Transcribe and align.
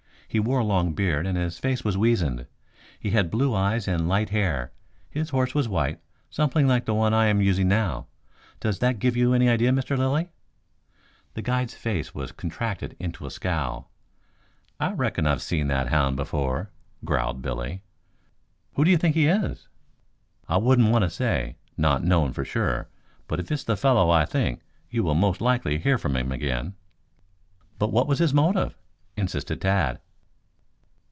He 0.33 0.39
wore 0.39 0.59
a 0.59 0.63
long 0.63 0.93
beard 0.93 1.27
and 1.27 1.37
his 1.37 1.59
face 1.59 1.83
was 1.83 1.97
weazened. 1.97 2.45
He 2.97 3.09
had 3.09 3.29
blue 3.29 3.53
eyes 3.53 3.85
and 3.85 4.07
light 4.07 4.29
hair. 4.29 4.71
His 5.09 5.31
horse 5.31 5.53
was 5.53 5.67
white, 5.67 5.99
something 6.29 6.69
like 6.69 6.85
the 6.85 6.93
one 6.93 7.13
I 7.13 7.25
am 7.25 7.41
using 7.41 7.67
now. 7.67 8.07
Does 8.61 8.79
that 8.79 8.99
give 8.99 9.17
you 9.17 9.33
any 9.33 9.49
idea, 9.49 9.71
Mr. 9.73 9.97
Lilly?" 9.97 10.29
The 11.33 11.41
guide's 11.41 11.73
face 11.73 12.11
had 12.17 12.37
contracted 12.37 12.95
into 12.97 13.25
a 13.25 13.29
scowl. 13.29 13.91
"I 14.79 14.93
reckon 14.93 15.27
I've 15.27 15.41
seen 15.41 15.67
that 15.67 15.89
hound 15.89 16.15
before," 16.15 16.71
growled 17.03 17.41
Billy. 17.41 17.83
"Who 18.75 18.85
do 18.85 18.91
you 18.91 18.97
think 18.97 19.15
he 19.15 19.27
is?" 19.27 19.67
"I 20.47 20.55
wouldn't 20.55 20.91
want 20.91 21.03
to 21.03 21.09
say, 21.09 21.57
not 21.75 22.05
knowing 22.05 22.31
for 22.31 22.45
sure. 22.45 22.87
But 23.27 23.41
if 23.41 23.51
it's 23.51 23.65
the 23.65 23.75
fellow 23.75 24.09
I 24.09 24.23
think, 24.25 24.61
you 24.89 25.03
will 25.03 25.13
most 25.13 25.41
likely 25.41 25.77
hear 25.77 25.97
from 25.97 26.15
him 26.15 26.31
again." 26.31 26.75
"But 27.77 27.91
what 27.91 28.07
was 28.07 28.19
his 28.19 28.33
motive?" 28.33 28.77
insisted 29.17 29.59
Tad. 29.59 29.99